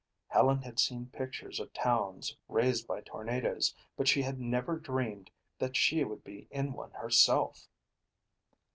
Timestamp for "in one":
6.49-6.89